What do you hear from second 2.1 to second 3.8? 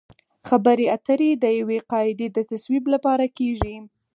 د تصویب لپاره کیږي